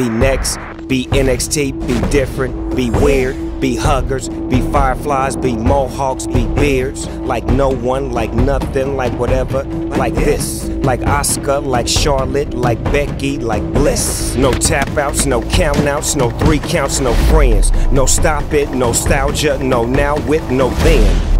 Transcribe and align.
be 0.00 0.08
next, 0.08 0.56
be 0.88 1.04
NXT, 1.08 1.86
be 1.86 2.08
different, 2.08 2.74
be 2.74 2.90
weird, 2.90 3.60
be 3.60 3.76
huggers, 3.76 4.30
be 4.30 4.62
fireflies, 4.72 5.36
be 5.36 5.54
mohawks, 5.54 6.26
be 6.26 6.46
beards. 6.54 7.06
Like 7.06 7.44
no 7.44 7.68
one, 7.68 8.10
like 8.10 8.32
nothing, 8.32 8.96
like 8.96 9.12
whatever, 9.18 9.62
like 9.64 10.14
this. 10.14 10.68
Like 10.68 11.02
Oscar, 11.02 11.60
like 11.60 11.86
Charlotte, 11.86 12.54
like 12.54 12.82
Becky, 12.84 13.38
like 13.38 13.62
Bliss. 13.74 14.36
No 14.36 14.52
tap 14.52 14.88
outs, 14.96 15.26
no 15.26 15.42
count 15.50 15.86
outs, 15.86 16.16
no 16.16 16.30
three 16.30 16.60
counts, 16.60 17.00
no 17.00 17.12
friends. 17.28 17.70
No 17.92 18.06
stop 18.06 18.54
it, 18.54 18.70
no 18.70 18.86
nostalgia, 18.86 19.58
no 19.62 19.84
now 19.84 20.16
with 20.26 20.50
no 20.50 20.70
then. 20.70 21.30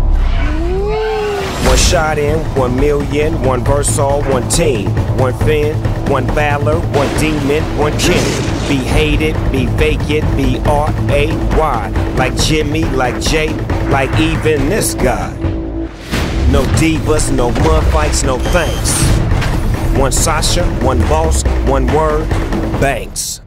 One 1.66 1.78
shot 1.78 2.18
in, 2.18 2.38
one 2.56 2.76
million, 2.76 3.42
one 3.42 3.64
verse 3.64 3.98
all, 3.98 4.22
one 4.24 4.46
team. 4.50 4.90
One 5.16 5.32
fin, 5.46 5.76
one 6.10 6.26
valor, 6.26 6.80
one 6.98 7.08
demon, 7.20 7.62
one 7.78 7.96
king. 7.96 8.24
Be 8.68 8.76
hated, 8.76 9.34
be 9.52 9.66
vacant, 9.66 10.24
be 10.36 10.58
R-A-Y. 10.66 12.14
Like 12.16 12.36
Jimmy, 12.36 12.84
like 12.84 13.20
Jay, 13.22 13.50
like 13.90 14.10
even 14.18 14.68
this 14.68 14.94
guy. 14.94 15.32
No 16.50 16.62
divas, 16.80 17.32
no 17.32 17.52
mud 17.52 17.84
fights, 17.92 18.24
no 18.24 18.38
thanks. 18.38 19.00
One 19.96 20.10
Sasha, 20.10 20.64
one 20.84 20.98
boss, 21.02 21.44
one 21.68 21.86
word, 21.94 22.28
Banks. 22.80 23.40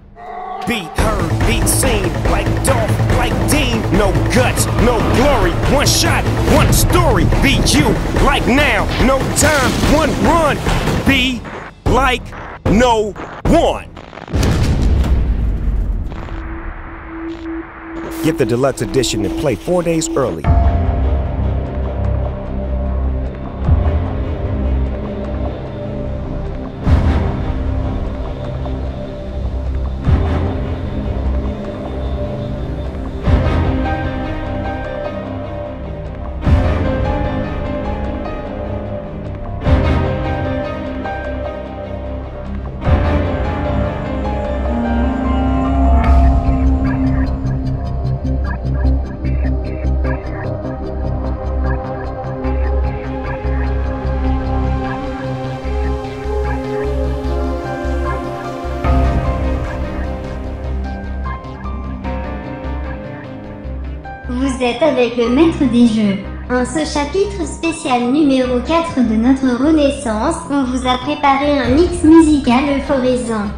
Beat 0.66 0.88
heard, 0.98 1.30
beat 1.48 1.68
seen, 1.68 2.08
like 2.32 2.46
Dolph, 2.64 2.90
like 3.18 3.34
Dean. 3.52 3.82
No 3.92 4.14
guts, 4.34 4.68
no 4.86 5.00
glory. 5.18 5.52
One 5.76 5.88
shot, 5.88 6.24
one 6.56 6.72
story. 6.72 7.26
Beat 7.42 7.74
you, 7.76 7.90
like 8.24 8.48
now, 8.48 8.86
no 9.06 9.20
time, 9.36 9.72
one 9.94 10.12
run. 10.24 10.58
Be 11.06 11.42
like 11.86 12.24
no 12.66 13.12
one. 13.46 13.90
Get 18.24 18.38
the 18.38 18.46
deluxe 18.46 18.82
edition 18.82 19.26
and 19.26 19.40
play 19.40 19.56
four 19.56 19.84
days 19.84 20.10
early. 20.10 20.44
Le 65.12 65.30
maître 65.30 65.64
des 65.72 65.88
jeux. 65.88 66.18
En 66.50 66.64
ce 66.64 66.80
chapitre 66.80 67.46
spécial 67.46 68.04
numéro 68.12 68.60
4 68.66 69.08
de 69.10 69.16
notre 69.16 69.62
Renaissance, 69.62 70.36
on 70.50 70.64
vous 70.64 70.88
a 70.88 70.98
préparé 71.00 71.60
un 71.60 71.76
mix 71.76 72.04
musical 72.04 72.64
euphorisant. 72.78 73.50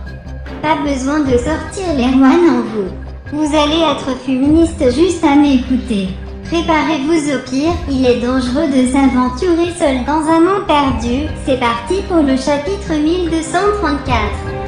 Pas 0.64 0.78
besoin 0.84 1.20
de 1.20 1.38
sortir 1.38 1.94
les 1.96 2.18
rois 2.18 2.36
en 2.50 2.62
vous. 2.74 2.90
Vous 3.32 3.56
allez 3.56 3.82
être 3.92 4.18
féministe 4.26 4.84
juste 4.96 5.24
à 5.24 5.36
m'écouter. 5.36 6.10
Préparez-vous 6.46 7.36
au 7.36 7.40
pire, 7.50 7.74
il 7.92 8.06
est 8.06 8.22
dangereux 8.22 8.68
de 8.68 8.88
s'aventurer 8.88 9.72
seul 9.78 10.04
dans 10.06 10.28
un 10.28 10.40
monde 10.40 10.66
perdu. 10.68 11.28
C'est 11.46 11.60
parti 11.60 12.02
pour 12.08 12.24
le 12.24 12.38
chapitre 12.38 12.94
1234. 12.94 14.65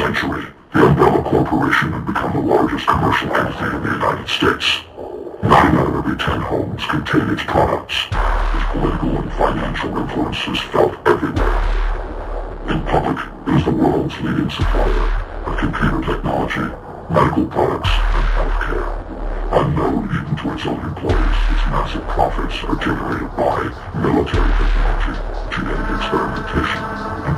Century, 0.00 0.46
the 0.72 0.80
Umbrella 0.80 1.22
Corporation 1.22 1.92
had 1.92 2.06
become 2.06 2.32
the 2.32 2.40
largest 2.40 2.86
commercial 2.86 3.28
entity 3.36 3.68
in 3.68 3.82
the 3.84 3.92
United 4.00 4.28
States. 4.32 4.80
Nine 5.44 5.76
out 5.76 5.92
of 5.92 5.96
every 6.00 6.16
ten 6.16 6.40
homes 6.40 6.80
contain 6.88 7.28
its 7.28 7.44
products. 7.44 8.08
Its 8.08 8.66
political 8.72 9.12
and 9.20 9.30
financial 9.36 9.92
influence 9.92 10.40
is 10.48 10.60
felt 10.72 10.96
everywhere. 11.04 11.52
In 12.72 12.80
public, 12.88 13.20
it 13.44 13.52
is 13.60 13.64
the 13.68 13.76
world's 13.76 14.16
leading 14.24 14.48
supplier 14.48 15.04
of 15.44 15.52
computer 15.60 16.00
technology, 16.00 16.64
medical 17.12 17.44
products, 17.52 17.92
and 17.92 18.26
healthcare. 18.40 18.88
Unknown 19.52 20.08
even 20.16 20.32
to 20.32 20.44
its 20.56 20.64
own 20.64 20.80
employees, 20.80 21.40
its 21.52 21.64
massive 21.68 22.06
profits 22.08 22.56
are 22.64 22.80
generated 22.80 23.28
by 23.36 23.68
military 24.00 24.48
technology, 24.56 25.12
genetic 25.52 25.88
experimentation, 25.92 26.80
and 27.28 27.36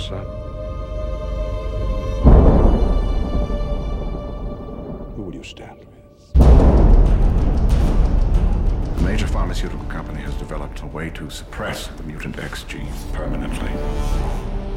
son. 0.00 0.24
Who 5.14 5.22
would 5.22 5.34
you 5.34 5.42
stand 5.42 5.78
with? 5.78 5.88
The 8.96 9.02
major 9.02 9.26
pharmaceutical 9.26 9.84
company 9.86 10.20
has 10.22 10.34
developed 10.34 10.80
a 10.82 10.86
way 10.86 11.10
to 11.10 11.28
suppress 11.30 11.88
the 11.88 12.02
mutant 12.04 12.38
X 12.38 12.64
gene 12.64 12.92
permanently. 13.12 13.70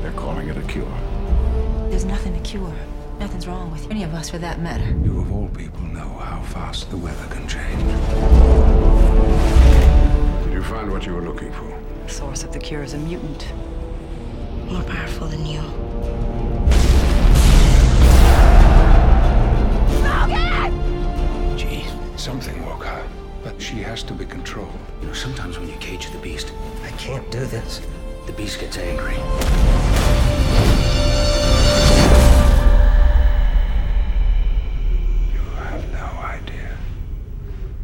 They're 0.01 0.12
calling 0.13 0.49
it 0.49 0.57
a 0.57 0.62
cure. 0.63 0.97
There's 1.89 2.05
nothing 2.05 2.33
to 2.33 2.39
cure. 2.41 2.73
Nothing's 3.19 3.47
wrong 3.47 3.71
with 3.71 3.89
any 3.89 4.03
of 4.03 4.13
us 4.13 4.29
for 4.29 4.39
that 4.39 4.59
matter. 4.59 4.86
You 5.05 5.21
of 5.21 5.31
all 5.31 5.47
people 5.49 5.81
know 5.81 6.09
how 6.19 6.41
fast 6.41 6.89
the 6.89 6.97
weather 6.97 7.25
can 7.27 7.47
change. 7.47 7.81
Did 10.43 10.53
you 10.53 10.63
find 10.63 10.91
what 10.91 11.05
you 11.05 11.13
were 11.13 11.21
looking 11.21 11.53
for? 11.53 11.79
The 12.05 12.09
source 12.09 12.43
of 12.43 12.51
the 12.51 12.59
cure 12.59 12.83
is 12.83 12.93
a 12.93 12.97
mutant 12.97 13.47
more 14.73 14.83
powerful 14.83 15.27
than 15.27 15.45
you. 15.45 15.62
Logan! 20.01 21.57
Gee, 21.57 21.86
something 22.17 22.65
woke 22.65 22.86
her. 22.86 23.07
But 23.43 23.62
she 23.62 23.75
has 23.83 24.01
to 24.03 24.13
be 24.13 24.25
controlled. 24.25 24.73
You 25.01 25.07
know, 25.07 25.13
sometimes 25.13 25.59
when 25.59 25.69
you 25.69 25.75
cage 25.77 26.09
the 26.09 26.17
beast, 26.17 26.53
I 26.83 26.89
can't 26.91 27.29
do 27.29 27.45
this. 27.45 27.81
The 28.25 28.33
beast 28.33 28.59
gets 28.59 28.77
angry. 28.79 29.17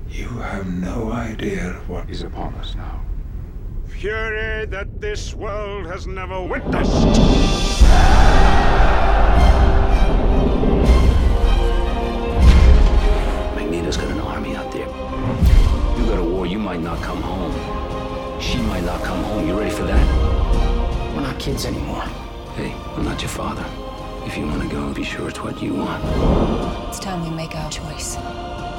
You 0.10 0.28
have 0.40 0.68
no 0.68 1.12
idea 1.12 1.74
what 1.88 2.10
is 2.10 2.24
upon 2.24 2.56
us 2.56 2.76
now 2.76 3.09
fury 3.90 4.66
that 4.66 5.02
this 5.02 5.34
world 5.34 5.86
has 5.88 6.08
never 6.08 6.42
witnessed. 6.42 6.94
Magneto's 13.56 13.98
got 13.98 14.10
an 14.12 14.20
army 14.20 14.56
out 14.56 14.72
there. 14.72 14.88
You 15.98 16.06
go 16.06 16.16
to 16.18 16.24
war, 16.24 16.46
you 16.46 16.60
might 16.60 16.80
not 16.82 17.02
come 17.02 17.22
home. 17.22 17.52
She 18.40 18.58
might 18.60 18.84
not 18.84 19.02
come 19.04 19.24
home. 19.24 19.48
You 19.48 19.60
ready 19.60 19.72
for 19.72 19.84
that? 19.84 21.16
We're 21.16 21.22
not 21.22 21.40
kids 21.40 21.66
anymore. 21.66 22.04
Hey, 22.56 22.74
I'm 22.96 23.04
not 23.04 23.22
your 23.22 23.30
father. 23.30 23.66
If 24.26 24.38
you 24.38 24.46
want 24.46 24.62
to 24.62 24.70
go, 24.70 24.94
be 24.94 25.04
sure 25.04 25.28
it's 25.28 25.42
what 25.42 25.62
you 25.62 25.74
want. 25.74 26.04
It's 26.90 27.00
time 27.00 27.24
we 27.24 27.32
make 27.36 27.56
our 27.56 27.70
choice. 27.72 28.18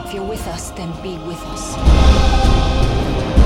If 0.07 0.15
you're 0.15 0.25
with 0.25 0.47
us, 0.47 0.71
then 0.71 0.91
be 1.03 1.19
with 1.27 1.43
us. 1.47 3.40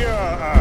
Secure 0.00 0.16
uh, 0.16 0.59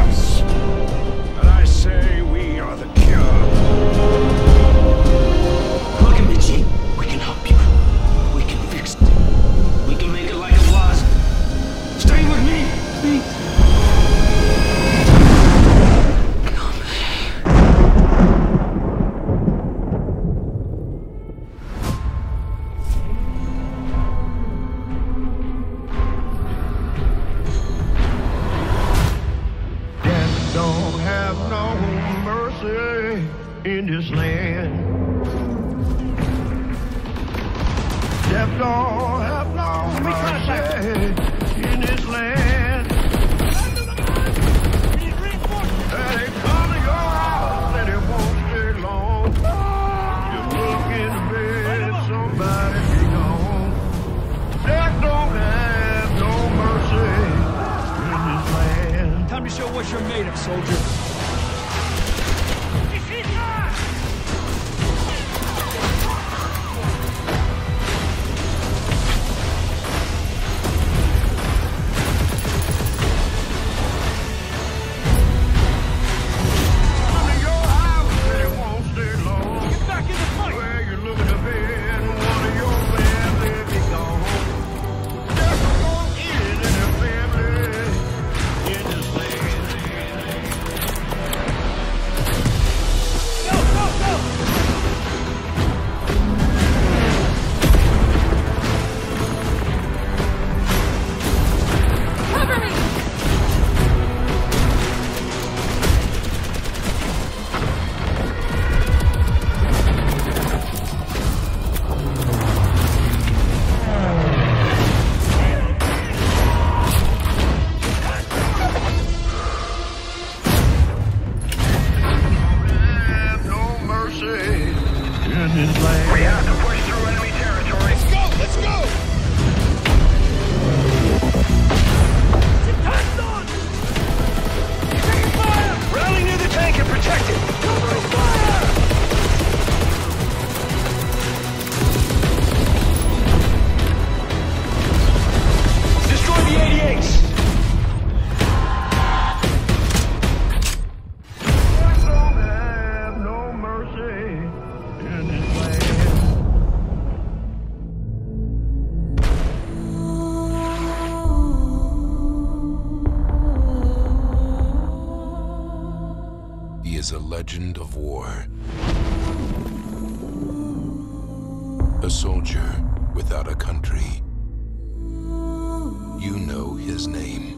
You 176.19 176.37
know 176.37 176.73
his 176.73 177.07
name. 177.07 177.55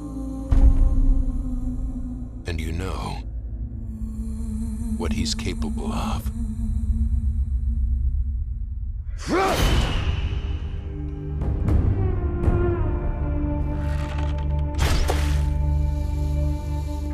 And 2.46 2.62
you 2.62 2.72
know 2.72 3.18
what 4.98 5.12
he's 5.12 5.34
capable 5.34 5.92
of. 5.92 6.32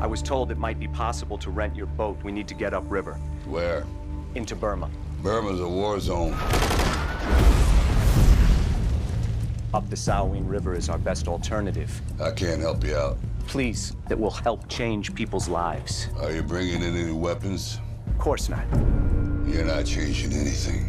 I 0.02 0.06
was 0.06 0.22
told 0.22 0.52
it 0.52 0.58
might 0.58 0.80
be 0.80 0.90
possible 0.90 1.38
to 1.38 1.50
rent 1.50 1.78
your 1.78 1.86
boat. 1.86 2.22
We 2.26 2.34
need 2.34 2.50
to 2.50 2.56
get 2.56 2.74
upriver. 2.74 3.14
Where? 3.46 3.86
Into 4.36 4.54
Burma. 4.54 4.90
Burma's 5.24 5.62
a 5.62 5.68
war 5.68 5.98
zone. 6.02 6.36
Up 9.78 9.88
the 9.92 9.96
Salween 9.96 10.50
River 10.50 10.74
is 10.74 10.90
our 10.90 10.98
best 10.98 11.28
alternative. 11.28 12.02
I 12.20 12.32
can't 12.32 12.60
help 12.60 12.84
you 12.84 12.98
out. 12.98 13.20
Please, 13.46 13.96
that 14.08 14.20
will 14.20 14.32
help 14.32 14.68
change 14.68 15.14
people's 15.14 15.48
lives. 15.48 16.08
Are 16.20 16.32
you 16.32 16.42
bringing 16.42 16.82
in 16.82 16.96
any 16.96 17.12
weapons? 17.12 17.80
Of 18.08 18.18
course 18.18 18.50
not. 18.50 18.66
You're 19.46 19.66
not 19.66 19.86
changing 19.86 20.34
anything. 20.34 20.82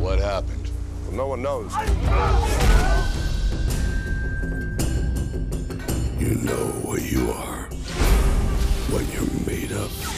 What 0.00 0.18
happened? 0.18 0.70
Well, 1.04 1.14
no 1.14 1.26
one 1.26 1.42
knows. 1.42 1.74
You 6.18 6.36
know 6.36 6.72
what 6.88 7.02
you 7.02 7.32
are, 7.32 7.64
what 8.88 9.04
you're 9.12 9.46
made 9.46 9.72
of. 9.72 10.11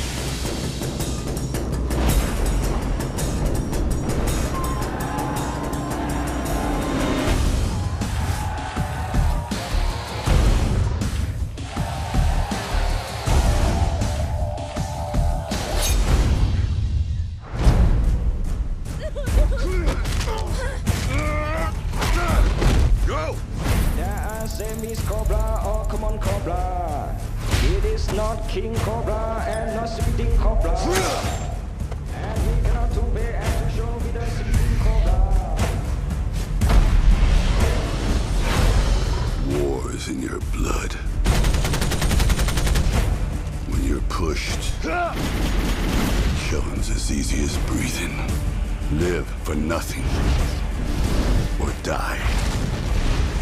Die 51.84 52.16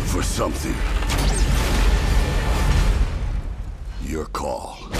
for 0.06 0.20
something. 0.20 0.74
Your 4.04 4.24
call. 4.26 4.91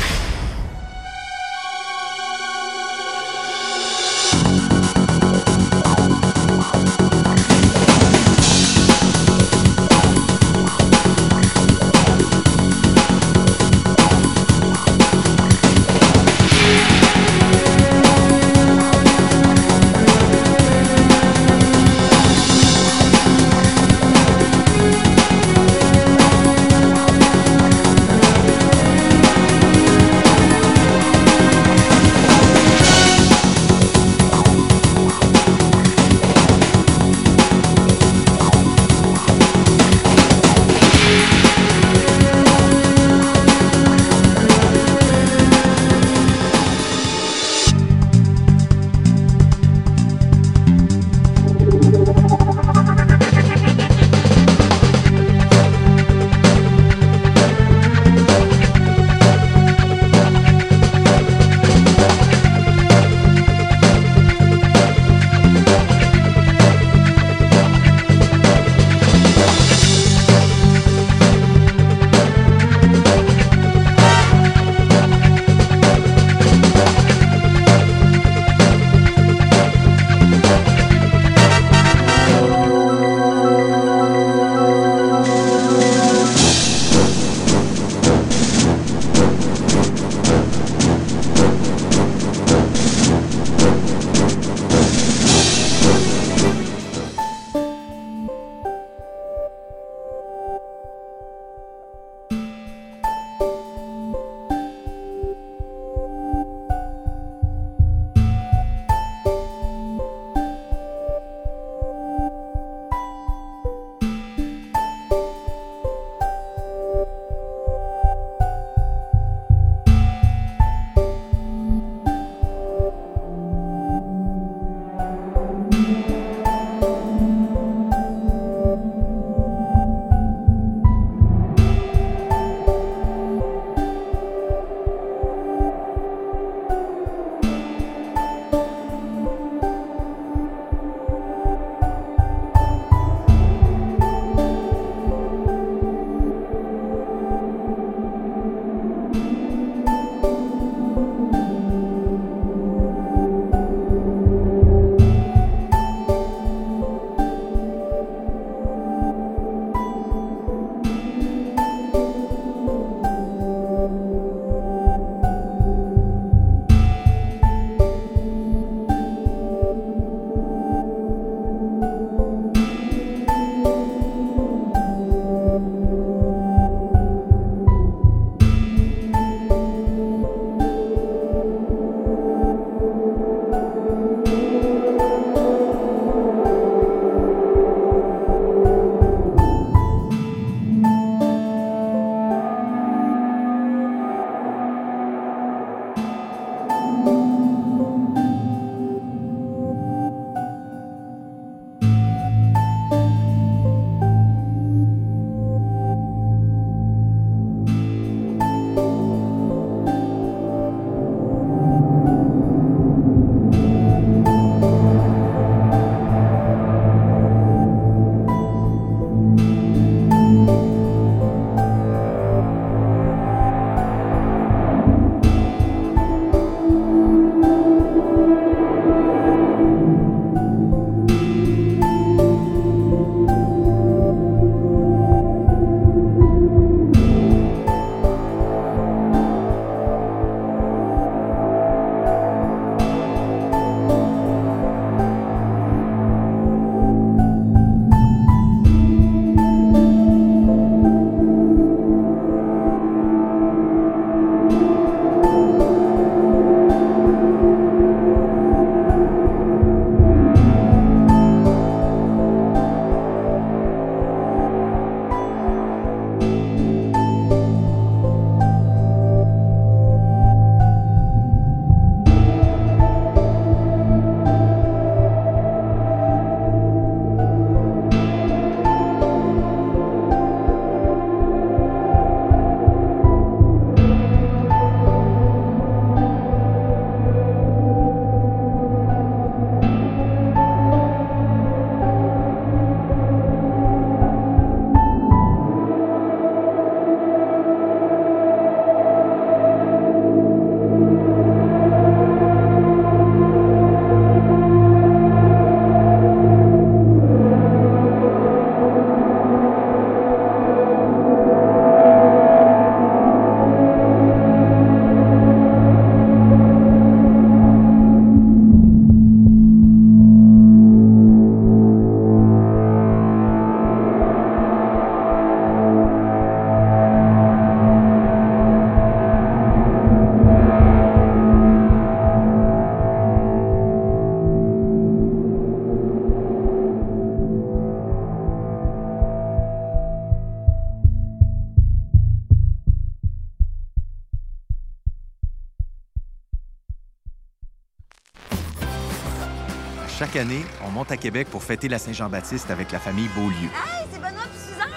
À 350.93 350.97
Québec 350.99 351.29
pour 351.31 351.43
fêter 351.43 351.69
la 351.69 351.79
Saint-Jean-Baptiste 351.79 352.51
avec 352.51 352.71
la 352.71 352.79
famille 352.79 353.09
Beaulieu. 353.17 353.49
Hey, 353.49 353.87
c'est 353.91 353.99
Benoît 353.99 354.23
puis 354.31 354.39
Suzanne! 354.39 354.69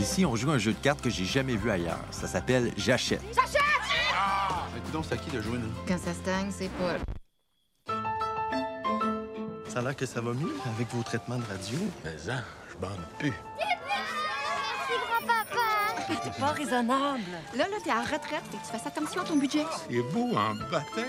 Ici, 0.00 0.26
on 0.26 0.34
joue 0.34 0.50
un 0.50 0.58
jeu 0.58 0.72
de 0.72 0.78
cartes 0.78 1.02
que 1.02 1.10
j'ai 1.10 1.26
jamais 1.26 1.54
vu 1.56 1.70
ailleurs. 1.70 2.00
Ça 2.10 2.26
s'appelle 2.26 2.72
J'achète. 2.78 3.20
J'achète! 3.34 3.60
Écoute, 4.76 5.04
c'est 5.08 5.14
à 5.14 5.16
qui 5.18 5.30
de 5.30 5.40
jouer, 5.42 5.58
là? 5.58 5.64
Quand 5.86 5.98
ça 5.98 6.14
stagne, 6.14 6.50
c'est 6.50 6.70
pas. 6.70 6.96
Ça 9.68 9.78
a 9.78 9.82
l'air 9.82 9.96
que 9.96 10.06
ça 10.06 10.20
va 10.20 10.32
mieux 10.32 10.54
avec 10.74 10.88
vos 10.92 11.02
traitements 11.02 11.38
de 11.38 11.44
radio. 11.44 11.78
Mais 12.04 12.16
ça, 12.18 12.42
je 12.70 12.76
bande 12.78 13.00
plus. 13.18 13.32
T'es 16.08 16.40
pas 16.40 16.52
raisonnable. 16.52 17.20
Là, 17.56 17.68
là, 17.68 17.76
t'es 17.82 17.90
à 17.90 17.96
la 17.96 18.02
retraite, 18.02 18.42
fait 18.50 18.56
que 18.58 18.62
tu 18.64 18.72
fasses 18.72 18.86
attention 18.86 19.20
à 19.22 19.24
ton 19.24 19.36
budget. 19.36 19.64
C'est 19.88 20.02
beau 20.12 20.30
en 20.36 20.54
baptême. 20.70 21.06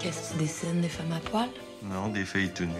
Qu'est-ce 0.00 0.32
que 0.32 0.32
tu 0.34 0.38
dessines, 0.38 0.80
des 0.80 0.88
femmes 0.88 1.12
à 1.12 1.20
poil? 1.20 1.48
Non, 1.82 2.08
des 2.08 2.24
filles 2.24 2.52
tenues. 2.52 2.72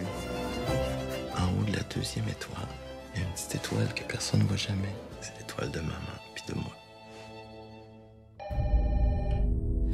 En 1.37 1.59
haut 1.59 1.63
de 1.65 1.75
la 1.75 1.83
deuxième 1.95 2.27
étoile, 2.27 2.67
il 3.15 3.21
y 3.21 3.23
a 3.23 3.27
une 3.27 3.33
petite 3.33 3.55
étoile 3.55 3.93
que 3.93 4.03
personne 4.03 4.41
ne 4.41 4.45
voit 4.45 4.57
jamais. 4.57 4.93
C'est 5.21 5.37
l'étoile 5.39 5.71
de 5.71 5.79
maman, 5.79 6.17
puis 6.35 6.43
de 6.47 6.53
moi. 6.55 6.73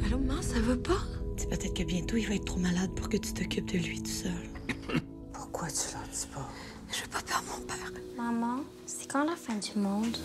Allô, 0.06 0.18
maman, 0.18 0.42
ça 0.42 0.60
va 0.60 0.76
pas? 0.76 1.02
C'est 1.36 1.48
peut-être 1.48 1.74
que 1.74 1.82
bientôt, 1.82 2.16
il 2.16 2.28
va 2.28 2.34
être 2.34 2.44
trop 2.44 2.60
malade 2.60 2.90
pour 2.94 3.08
que 3.08 3.16
tu 3.16 3.32
t'occupes 3.32 3.70
de 3.72 3.78
lui 3.78 4.02
tout 4.02 4.10
seul. 4.10 4.32
Pourquoi 5.32 5.68
tu 5.68 5.92
leur 5.92 6.06
dis 6.08 6.26
pas? 6.32 6.48
Je 6.94 7.02
veux 7.02 7.08
pas 7.08 7.22
perdre 7.26 7.44
mon 7.50 7.64
père. 7.66 7.90
Maman, 8.16 8.62
c'est 8.86 9.10
quand 9.10 9.24
la 9.24 9.34
fin 9.34 9.54
du 9.54 9.76
monde? 9.76 10.16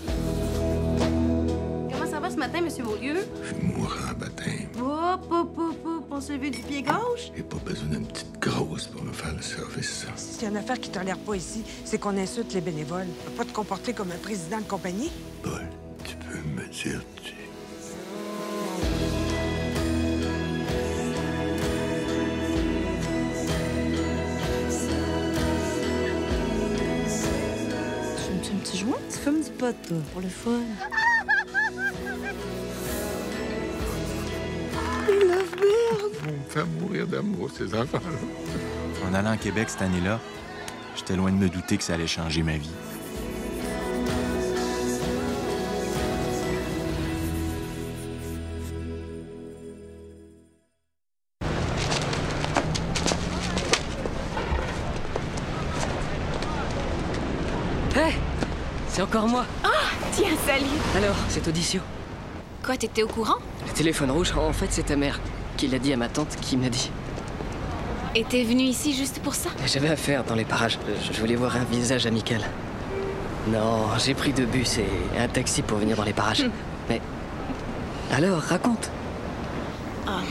Comment 1.92 2.12
ça 2.12 2.20
va 2.20 2.30
ce 2.30 2.36
matin, 2.36 2.62
Monsieur 2.62 2.84
Beaulieu? 2.84 3.26
Je 3.44 3.56
vais 3.56 3.62
mourir 3.64 4.08
en 4.12 4.20
baptême. 4.20 4.70
Hop, 4.80 5.26
hop, 5.32 5.58
hop, 5.58 5.76
hop, 5.84 6.04
on 6.12 6.22
se 6.22 6.34
lever 6.34 6.52
du 6.52 6.60
pied 6.60 6.84
gauche? 6.84 7.32
J'ai 7.36 7.42
pas 7.42 7.58
besoin 7.66 7.88
d'une 7.88 8.06
petite 8.06 8.40
grosse 8.40 8.86
pour 8.86 9.04
me 9.04 9.12
faire 9.12 9.34
le 9.36 9.42
service. 9.42 10.06
S'il 10.16 10.44
y 10.44 10.46
a 10.46 10.50
une 10.50 10.58
affaire 10.58 10.80
qui 10.80 10.92
tolère 10.92 11.18
pas 11.18 11.34
ici, 11.34 11.64
c'est 11.86 11.98
qu'on 11.98 12.16
insulte 12.16 12.54
les 12.54 12.62
bénévoles. 12.62 13.08
Tu 13.08 13.32
peux 13.32 13.38
pas 13.38 13.46
te 13.46 13.54
comporter 13.54 13.94
comme 13.94 14.12
un 14.12 14.20
président 14.22 14.60
de 14.60 14.66
compagnie? 14.66 15.10
Paul, 15.42 15.68
tu 16.04 16.16
peux 16.18 16.38
me 16.38 16.68
dire. 16.68 17.02
Tu 17.24 17.34
Pour 29.60 30.22
le 30.22 30.30
fun. 30.30 30.62
On 36.26 36.32
me 36.32 36.50
fait 36.50 36.64
mourir 36.64 37.06
d'amour, 37.08 37.50
ces 37.52 37.76
enfants-là. 37.76 39.10
En 39.10 39.14
allant 39.14 39.32
à 39.32 39.38
Québec 39.38 39.70
cette 39.70 39.82
année-là, 39.82 40.22
j'étais 40.96 41.18
loin 41.18 41.32
de 41.32 41.36
me 41.36 41.50
douter 41.50 41.76
que 41.76 41.84
ça 41.84 41.96
allait 41.96 42.08
changer 42.08 42.42
ma 42.42 42.56
vie. 42.56 42.72
Encore 59.10 59.28
moi 59.28 59.46
Ah, 59.64 59.70
tiens, 60.12 60.30
salut! 60.46 60.66
Alors, 60.96 61.16
cette 61.30 61.48
audition? 61.48 61.82
Quoi, 62.64 62.78
t'étais 62.78 63.02
au 63.04 63.08
courant? 63.08 63.38
Le 63.68 63.74
téléphone 63.74 64.12
rouge, 64.12 64.34
en 64.38 64.54
fait, 64.54 64.68
c'est 64.70 64.84
ta 64.84 64.96
mère 64.96 65.20
qui 65.58 65.68
l'a 65.68 65.80
dit 65.80 65.92
à 65.94 65.98
ma 65.98 66.10
tante 66.10 66.36
qui 66.42 66.58
m'a 66.58 66.70
dit. 66.70 66.92
Et 68.16 68.24
t'es 68.24 68.44
venu 68.44 68.64
ici 68.64 68.94
juste 68.96 69.20
pour 69.20 69.34
ça? 69.36 69.50
J'avais 69.66 69.90
affaire 69.90 70.24
dans 70.24 70.36
les 70.36 70.46
parages. 70.46 70.78
Je 71.12 71.20
voulais 71.20 71.36
voir 71.36 71.56
un 71.56 71.64
visage 71.64 72.06
amical. 72.06 72.42
Non, 73.48 73.88
j'ai 73.98 74.14
pris 74.14 74.32
deux 74.32 74.46
bus 74.46 74.78
et 74.78 74.88
un 75.20 75.28
taxi 75.28 75.62
pour 75.64 75.78
venir 75.80 75.98
dans 75.98 76.04
les 76.04 76.14
parages. 76.14 76.46
Mais. 76.88 77.02
Alors, 78.12 78.40
raconte 78.42 78.90
Ah. 80.08 80.22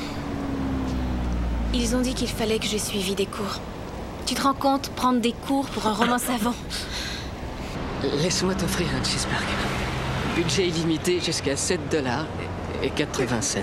Ils 1.74 1.94
ont 1.96 2.00
dit 2.00 2.14
qu'il 2.14 2.28
fallait 2.28 2.58
que 2.58 2.66
je 2.66 2.78
suivi 2.78 3.14
des 3.14 3.26
cours. 3.26 3.60
Tu 4.26 4.34
te 4.34 4.42
rends 4.42 4.54
compte, 4.54 4.90
prendre 4.90 5.20
des 5.20 5.32
cours 5.32 5.66
pour 5.66 5.86
un 5.86 5.94
roman 5.94 6.18
savant? 6.18 6.54
Laisse-moi 8.02 8.54
t'offrir 8.54 8.86
un 8.98 9.04
cheeseburger. 9.04 9.44
Budget 10.36 10.68
illimité 10.68 11.20
jusqu'à 11.20 11.56
7 11.56 11.80
dollars 11.90 12.26
et 12.82 12.90
80 12.90 13.42
cents. 13.42 13.58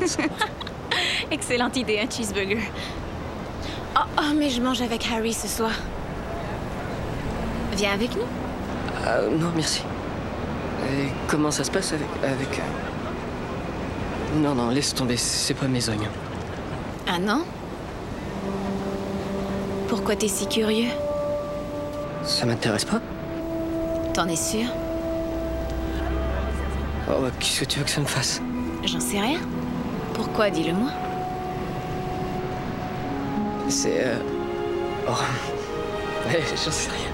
Excellente 1.32 1.78
idée, 1.78 2.00
un 2.00 2.10
cheeseburger. 2.10 2.60
Oh, 3.98 4.02
oh, 4.20 4.34
mais 4.38 4.50
je 4.50 4.62
mange 4.62 4.82
avec 4.82 5.08
Harry 5.12 5.34
ce 5.34 5.48
soir. 5.48 5.72
Viens 7.78 7.94
avec 7.94 8.14
nous. 8.16 8.24
Ah, 9.06 9.22
non, 9.32 9.52
merci. 9.56 9.82
Et 10.90 11.08
comment 11.28 11.52
ça 11.52 11.64
se 11.64 11.72
passe 11.72 11.94
avec. 11.94 12.08
avec. 12.24 12.60
euh, 12.60 14.40
Non, 14.40 14.54
non, 14.54 14.70
laisse 14.70 14.94
tomber, 14.94 15.16
c'est 15.18 15.54
pas 15.54 15.68
mes 15.68 15.88
oignons. 15.90 16.12
Ah 17.08 17.20
non? 17.20 17.44
Pourquoi 19.88 20.16
t'es 20.16 20.28
si 20.28 20.48
curieux? 20.48 20.90
Ça 22.24 22.46
m'intéresse 22.46 22.86
pas 22.86 23.00
T'en 24.16 24.28
es 24.30 24.36
sûr? 24.38 24.68
Oh, 27.10 27.22
bah, 27.22 27.28
qu'est-ce 27.40 27.60
que 27.62 27.66
tu 27.66 27.80
veux 27.80 27.86
que 27.86 27.92
ça 27.92 28.00
me 28.02 28.06
fasse 28.06 28.42
J'en 28.86 29.00
sais 29.02 29.20
rien. 29.20 29.40
Pourquoi, 30.14 30.50
dis-le-moi. 30.50 30.90
C'est. 33.68 34.06
euh, 34.06 34.16
Oh. 35.08 35.12
Ouais, 36.28 36.42
j'en 36.50 36.72
sais 36.72 36.90
rien. 36.90 37.12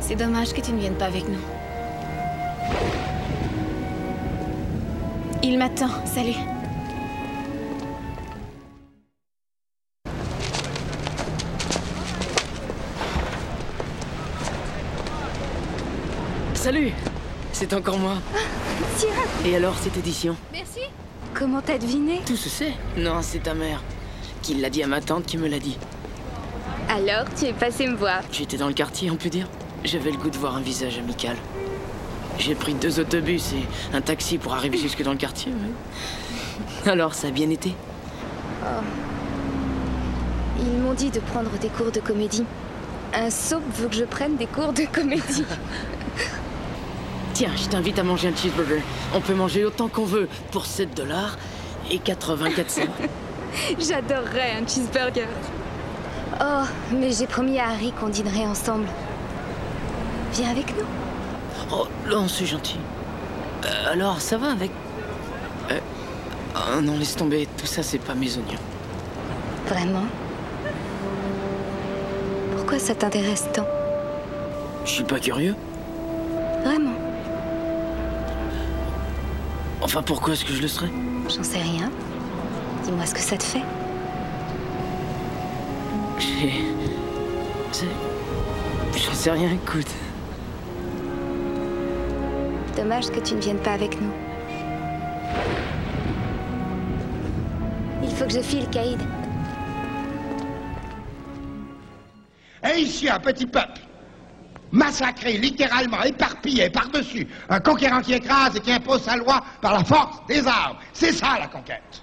C'est 0.00 0.14
dommage 0.14 0.54
que 0.54 0.60
tu 0.62 0.72
ne 0.72 0.78
viennes 0.78 0.94
pas 0.94 1.06
avec 1.06 1.28
nous. 1.28 1.40
Il 5.42 5.58
m'attend. 5.58 5.90
Salut. 6.06 6.36
Salut 16.64 16.92
C'est 17.52 17.74
encore 17.74 17.98
moi. 17.98 18.14
Tiens! 18.96 19.08
Et 19.44 19.54
alors, 19.54 19.76
cette 19.76 19.98
édition 19.98 20.34
Merci! 20.50 20.80
Comment 21.34 21.60
t'as 21.60 21.76
deviné? 21.76 22.22
Tout 22.24 22.38
se 22.38 22.48
sait 22.48 22.72
Non, 22.96 23.18
c'est 23.20 23.40
ta 23.42 23.52
mère. 23.52 23.82
Qui 24.40 24.54
l'a 24.54 24.70
dit 24.70 24.82
à 24.82 24.86
ma 24.86 25.02
tante 25.02 25.26
qui 25.26 25.36
me 25.36 25.46
l'a 25.46 25.58
dit. 25.58 25.76
Alors, 26.88 27.26
tu 27.38 27.44
es 27.44 27.52
passé 27.52 27.86
me 27.86 27.94
voir. 27.96 28.22
J'étais 28.32 28.56
dans 28.56 28.68
le 28.68 28.72
quartier, 28.72 29.10
on 29.10 29.16
peut 29.16 29.28
dire. 29.28 29.46
J'avais 29.84 30.10
le 30.10 30.16
goût 30.16 30.30
de 30.30 30.38
voir 30.38 30.56
un 30.56 30.62
visage 30.62 30.96
amical. 30.96 31.36
J'ai 32.38 32.54
pris 32.54 32.72
deux 32.72 32.98
autobus 32.98 33.52
et 33.52 33.94
un 33.94 34.00
taxi 34.00 34.38
pour 34.38 34.54
arriver 34.54 34.78
jusque 34.78 35.02
dans 35.02 35.12
le 35.12 35.18
quartier. 35.18 35.52
ouais. 35.52 36.90
Alors, 36.90 37.12
ça 37.12 37.28
a 37.28 37.30
bien 37.30 37.50
été 37.50 37.74
Oh. 38.62 38.82
Ils 40.60 40.80
m'ont 40.80 40.94
dit 40.94 41.10
de 41.10 41.20
prendre 41.20 41.50
des 41.60 41.68
cours 41.68 41.92
de 41.92 42.00
comédie. 42.00 42.46
Un 43.12 43.28
soap 43.28 43.60
veut 43.74 43.88
que 43.88 43.96
je 43.96 44.04
prenne 44.04 44.36
des 44.38 44.46
cours 44.46 44.72
de 44.72 44.86
comédie. 44.90 45.44
Tiens, 47.34 47.50
je 47.56 47.68
t'invite 47.68 47.98
à 47.98 48.04
manger 48.04 48.28
un 48.28 48.36
cheeseburger. 48.36 48.80
On 49.12 49.20
peut 49.20 49.34
manger 49.34 49.64
autant 49.64 49.88
qu'on 49.88 50.04
veut 50.04 50.28
pour 50.52 50.66
7 50.66 50.96
dollars 50.96 51.36
et 51.90 51.98
84 51.98 52.70
cents. 52.70 52.82
J'adorerais 53.78 54.52
un 54.52 54.64
cheeseburger. 54.64 55.26
Oh, 56.40 56.62
mais 56.92 57.10
j'ai 57.10 57.26
promis 57.26 57.58
à 57.58 57.70
Harry 57.70 57.90
qu'on 57.90 58.08
dînerait 58.08 58.46
ensemble. 58.46 58.86
Viens 60.34 60.50
avec 60.50 60.68
nous. 60.76 60.86
Oh, 61.72 61.88
non, 62.08 62.28
c'est 62.28 62.46
gentil. 62.46 62.78
Euh, 63.64 63.92
alors, 63.92 64.20
ça 64.20 64.36
va 64.36 64.52
avec? 64.52 64.70
Euh... 65.72 65.80
Oh 66.56 66.80
non, 66.80 66.96
laisse 66.96 67.16
tomber, 67.16 67.48
tout 67.58 67.66
ça, 67.66 67.82
c'est 67.82 67.98
pas 67.98 68.14
mes 68.14 68.32
oignons. 68.36 68.60
Vraiment? 69.66 70.06
Pourquoi 72.56 72.78
ça 72.78 72.94
t'intéresse 72.94 73.48
tant? 73.52 73.66
Je 74.84 74.90
suis 74.90 75.04
pas 75.04 75.18
curieux. 75.18 75.56
Vraiment? 76.62 76.93
Enfin, 79.94 80.02
pourquoi 80.02 80.32
est-ce 80.32 80.44
que 80.44 80.52
je 80.52 80.60
le 80.60 80.66
serais? 80.66 80.90
J'en 81.28 81.44
sais 81.44 81.62
rien. 81.62 81.88
Dis-moi 82.82 83.06
ce 83.06 83.14
que 83.14 83.20
ça 83.20 83.36
te 83.36 83.44
fait. 83.44 83.62
J'ai. 86.18 86.64
J'en 88.98 89.12
sais 89.12 89.30
rien, 89.30 89.52
écoute. 89.52 89.86
Dommage 92.76 93.08
que 93.08 93.20
tu 93.20 93.36
ne 93.36 93.40
viennes 93.40 93.62
pas 93.62 93.74
avec 93.74 94.00
nous. 94.00 94.10
Il 98.02 98.10
faut 98.10 98.24
que 98.24 98.32
je 98.32 98.40
file, 98.40 98.68
Caïd. 98.70 98.98
Et 102.64 102.80
ici, 102.80 103.08
un 103.08 103.20
petit 103.20 103.46
peuple. 103.46 103.83
Massacré, 104.74 105.38
littéralement, 105.38 106.02
éparpillé, 106.02 106.68
par-dessus, 106.68 107.26
un 107.48 107.60
conquérant 107.60 108.00
qui 108.00 108.12
écrase 108.12 108.56
et 108.56 108.60
qui 108.60 108.72
impose 108.72 109.02
sa 109.02 109.16
loi 109.16 109.42
par 109.62 109.72
la 109.72 109.84
force 109.84 110.18
des 110.26 110.46
armes. 110.46 110.76
C'est 110.92 111.12
ça 111.12 111.38
la 111.38 111.46
conquête. 111.46 112.02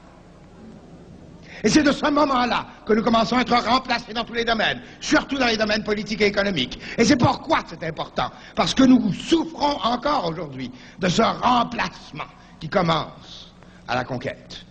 Et 1.64 1.70
c'est 1.70 1.84
de 1.84 1.92
ce 1.92 2.10
moment-là 2.10 2.66
que 2.86 2.94
nous 2.94 3.04
commençons 3.04 3.38
à 3.38 3.42
être 3.42 3.54
remplacés 3.54 4.14
dans 4.14 4.24
tous 4.24 4.34
les 4.34 4.46
domaines, 4.46 4.82
surtout 5.00 5.38
dans 5.38 5.46
les 5.46 5.58
domaines 5.58 5.84
politiques 5.84 6.22
et 6.22 6.28
économiques. 6.28 6.80
Et 6.98 7.06
c'est 7.06 7.18
pourquoi 7.18 7.60
c'est 7.68 7.84
important, 7.84 8.32
parce 8.56 8.74
que 8.74 8.84
nous 8.84 9.14
souffrons 9.14 9.78
encore 9.84 10.28
aujourd'hui 10.28 10.72
de 10.98 11.08
ce 11.08 11.22
remplacement 11.22 12.26
qui 12.60 12.68
commence 12.68 13.54
à 13.88 13.96
la 13.96 14.04
conquête. 14.04 14.66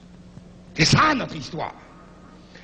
C'est 0.76 0.84
ça 0.84 1.14
notre 1.14 1.36
histoire. 1.36 1.74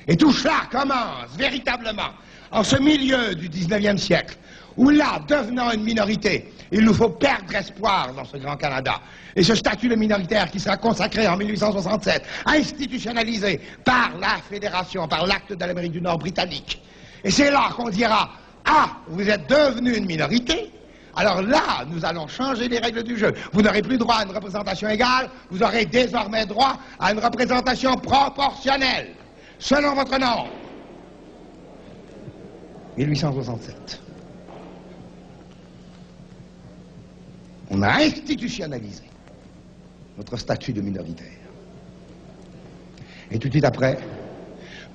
Et 0.07 0.17
tout 0.17 0.31
cela 0.31 0.61
commence 0.71 1.35
véritablement 1.37 2.11
en 2.51 2.63
ce 2.63 2.77
milieu 2.77 3.35
du 3.35 3.49
19e 3.49 3.97
siècle, 3.97 4.37
où 4.77 4.89
là, 4.89 5.19
devenant 5.27 5.71
une 5.71 5.83
minorité, 5.83 6.53
il 6.71 6.81
nous 6.81 6.93
faut 6.93 7.09
perdre 7.09 7.53
espoir 7.55 8.13
dans 8.13 8.25
ce 8.25 8.37
grand 8.37 8.55
Canada. 8.55 8.99
Et 9.35 9.43
ce 9.43 9.55
statut 9.55 9.89
de 9.89 9.95
minoritaire 9.95 10.49
qui 10.51 10.59
sera 10.59 10.77
consacré 10.77 11.27
en 11.27 11.35
1867, 11.35 12.23
institutionnalisé 12.45 13.59
par 13.83 14.11
la 14.19 14.37
Fédération, 14.49 15.07
par 15.07 15.25
l'acte 15.25 15.53
de 15.53 15.65
l'Amérique 15.65 15.93
du 15.93 16.01
Nord 16.01 16.19
britannique. 16.19 16.81
Et 17.23 17.31
c'est 17.31 17.51
là 17.51 17.69
qu'on 17.75 17.89
dira, 17.89 18.29
ah, 18.65 18.97
vous 19.07 19.27
êtes 19.27 19.49
devenu 19.49 19.95
une 19.95 20.05
minorité, 20.05 20.71
alors 21.15 21.41
là, 21.41 21.83
nous 21.87 22.05
allons 22.05 22.27
changer 22.27 22.67
les 22.67 22.77
règles 22.77 23.01
du 23.01 23.17
jeu. 23.17 23.33
Vous 23.51 23.63
n'aurez 23.63 23.81
plus 23.81 23.97
droit 23.97 24.17
à 24.17 24.23
une 24.23 24.31
représentation 24.31 24.87
égale, 24.87 25.29
vous 25.49 25.63
aurez 25.63 25.85
désormais 25.85 26.45
droit 26.45 26.77
à 26.99 27.11
une 27.11 27.19
représentation 27.19 27.95
proportionnelle, 27.95 29.15
selon 29.57 29.95
votre 29.95 30.19
nombre. 30.19 30.49
1867. 32.97 34.06
On 37.69 37.81
a 37.81 38.01
institutionnalisé 38.01 39.03
notre 40.17 40.37
statut 40.37 40.73
de 40.73 40.81
minoritaire. 40.81 41.27
Et 43.29 43.39
tout 43.39 43.47
de 43.47 43.53
suite 43.53 43.65
après, 43.65 43.99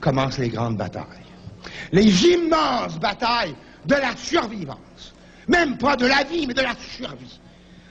commencent 0.00 0.38
les 0.38 0.48
grandes 0.48 0.76
batailles. 0.76 1.06
Les 1.92 2.24
immenses 2.26 2.98
batailles 2.98 3.54
de 3.84 3.94
la 3.94 4.16
survivance. 4.16 5.14
Même 5.48 5.76
pas 5.76 5.96
de 5.96 6.06
la 6.06 6.24
vie, 6.24 6.46
mais 6.46 6.54
de 6.54 6.62
la 6.62 6.74
survie. 6.96 7.40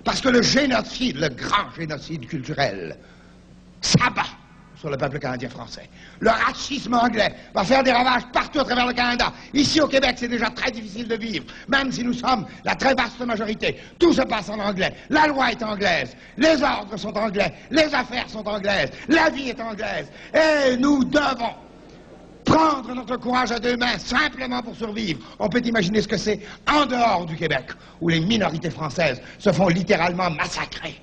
Parce 0.03 0.21
que 0.21 0.29
le 0.29 0.41
génocide, 0.41 1.17
le 1.17 1.29
grand 1.29 1.71
génocide 1.77 2.25
culturel, 2.27 2.97
s'abat 3.82 4.25
sur 4.82 4.89
le 4.89 4.97
peuple 4.97 5.19
canadien 5.19 5.47
français. 5.47 5.88
Le 6.19 6.32
racisme 6.32 6.95
anglais 6.95 7.36
va 7.53 7.63
faire 7.63 7.84
des 7.84 7.91
ravages 7.91 8.23
partout 8.34 8.61
à 8.61 8.63
travers 8.63 8.88
le 8.88 8.93
Canada. 8.93 9.32
Ici 9.53 9.79
au 9.79 9.88
Québec, 9.88 10.15
c'est 10.17 10.27
déjà 10.27 10.49
très 10.49 10.71
difficile 10.71 11.07
de 11.07 11.15
vivre, 11.15 11.45
même 11.67 11.91
si 11.91 12.03
nous 12.03 12.13
sommes 12.13 12.47
la 12.65 12.73
très 12.73 12.95
vaste 12.95 13.19
majorité. 13.19 13.79
Tout 13.99 14.11
se 14.11 14.23
passe 14.23 14.49
en 14.49 14.57
anglais. 14.57 14.91
La 15.11 15.27
loi 15.27 15.51
est 15.51 15.61
anglaise. 15.61 16.17
Les 16.36 16.63
ordres 16.63 16.97
sont 16.97 17.15
anglais. 17.15 17.53
Les 17.69 17.93
affaires 17.93 18.27
sont 18.27 18.47
anglaises. 18.47 18.89
La 19.07 19.29
vie 19.29 19.49
est 19.49 19.61
anglaise. 19.61 20.11
Et 20.34 20.75
nous 20.77 21.03
devons 21.03 21.53
prendre 22.43 22.95
notre 22.95 23.17
courage 23.17 23.51
à 23.51 23.59
deux 23.59 23.77
mains 23.77 23.99
simplement 23.99 24.63
pour 24.63 24.75
survivre. 24.75 25.19
On 25.38 25.47
peut 25.47 25.61
imaginer 25.63 26.01
ce 26.01 26.07
que 26.07 26.17
c'est 26.17 26.39
en 26.67 26.88
dehors 26.88 27.27
du 27.27 27.36
Québec, 27.36 27.65
où 28.01 28.09
les 28.09 28.19
minorités 28.19 28.71
françaises 28.71 29.21
se 29.38 29.51
font 29.51 29.67
littéralement 29.67 30.32
massacrer. 30.32 30.99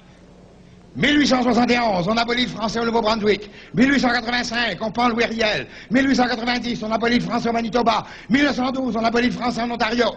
1871, 0.99 2.09
on 2.09 2.17
abolit 2.17 2.47
le 2.47 2.51
français 2.51 2.81
au 2.81 2.85
Nouveau-Brunswick. 2.85 3.49
1885, 3.75 4.79
on 4.81 4.91
prend 4.91 5.09
Louis 5.09 5.27
Riel. 5.27 5.69
1890, 5.93 6.83
on 6.83 6.91
abolit 6.91 7.21
le 7.21 7.25
français 7.25 7.49
au 7.49 7.53
Manitoba. 7.53 8.05
1912, 8.29 8.97
on 8.97 9.05
abolit 9.05 9.29
le 9.29 9.33
français 9.33 9.63
en 9.63 9.71
Ontario. 9.71 10.17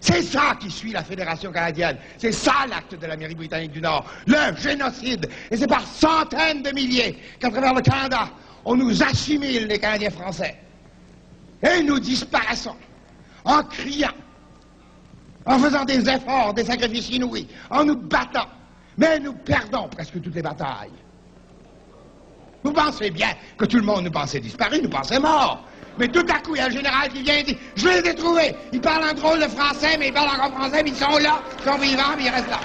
C'est 0.00 0.22
ça 0.22 0.56
qui 0.58 0.70
suit 0.70 0.92
la 0.92 1.04
Fédération 1.04 1.52
canadienne. 1.52 1.98
C'est 2.16 2.32
ça 2.32 2.64
l'acte 2.70 2.98
de 2.98 3.06
l'Amérique 3.06 3.36
britannique 3.36 3.72
du 3.72 3.82
Nord. 3.82 4.06
Le 4.26 4.56
génocide. 4.56 5.28
Et 5.50 5.58
c'est 5.58 5.66
par 5.66 5.86
centaines 5.86 6.62
de 6.62 6.70
milliers 6.70 7.18
qu'à 7.38 7.50
travers 7.50 7.74
le 7.74 7.82
Canada, 7.82 8.30
on 8.64 8.76
nous 8.76 9.02
assimile, 9.02 9.66
les 9.66 9.78
Canadiens 9.78 10.08
français. 10.08 10.56
Et 11.62 11.82
nous 11.82 12.00
disparaissons 12.00 12.76
en 13.44 13.62
criant, 13.64 14.14
en 15.44 15.58
faisant 15.58 15.84
des 15.84 16.08
efforts, 16.08 16.54
des 16.54 16.64
sacrifices 16.64 17.10
inouïs, 17.10 17.46
en 17.68 17.84
nous 17.84 17.96
battant. 17.96 18.46
Mais 18.96 19.18
nous 19.18 19.32
perdons 19.32 19.88
presque 19.88 20.20
toutes 20.20 20.34
les 20.34 20.42
batailles. 20.42 20.90
Vous 22.62 22.72
pensez 22.72 23.10
bien 23.10 23.30
que 23.56 23.64
tout 23.64 23.78
le 23.78 23.82
monde 23.82 24.04
nous 24.04 24.10
pensait 24.10 24.40
disparu, 24.40 24.80
nous 24.82 24.90
pensait 24.90 25.18
mort. 25.18 25.64
Mais 25.98 26.08
tout 26.08 26.26
à 26.28 26.38
coup, 26.40 26.54
il 26.54 26.58
y 26.58 26.60
a 26.60 26.66
un 26.66 26.70
général 26.70 27.08
qui 27.10 27.22
vient 27.22 27.36
et 27.36 27.42
dit 27.42 27.58
Je 27.76 27.88
les 27.88 28.10
ai 28.10 28.14
trouvés. 28.14 28.54
Ils 28.72 28.80
parlent 28.80 29.04
un 29.04 29.14
drôle 29.14 29.40
de 29.40 29.48
français, 29.48 29.96
mais 29.98 30.08
ils 30.08 30.12
parlent 30.12 30.28
encore 30.28 30.58
français, 30.58 30.82
mais 30.82 30.90
ils 30.90 30.96
sont 30.96 31.18
là, 31.18 31.42
ils 31.58 31.70
sont 31.70 31.78
vivants, 31.78 32.16
mais 32.16 32.24
ils 32.24 32.30
restent 32.30 32.50
là. 32.50 32.60